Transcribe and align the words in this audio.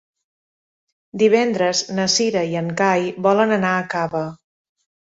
Divendres 1.23 1.83
na 1.99 2.09
Cira 2.15 2.43
i 2.55 2.59
en 2.65 2.75
Cai 2.83 3.09
volen 3.31 3.57
anar 3.63 3.79
a 3.79 3.89
Cava. 3.97 4.27